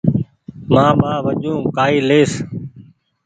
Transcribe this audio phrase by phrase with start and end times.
[0.73, 2.31] مآن ٻآ وجون ڪآئي ليئس